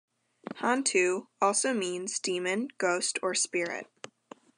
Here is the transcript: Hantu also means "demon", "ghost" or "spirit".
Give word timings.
Hantu 0.61 1.27
also 1.39 1.75
means 1.75 2.17
"demon", 2.17 2.69
"ghost" 2.79 3.19
or 3.21 3.35
"spirit". 3.35 3.85